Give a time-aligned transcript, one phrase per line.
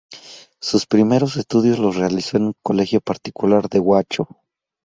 [0.59, 4.27] Sus primeros estudios los realizó en un colegio particular de Huacho.